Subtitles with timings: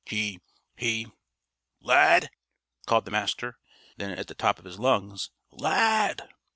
[0.03, 0.39] He
[0.75, 1.11] He"
[1.93, 2.31] "Lad!"
[2.87, 3.59] called the Master;
[3.97, 5.29] then at the top of his lungs.
[5.53, 6.27] "_Lad!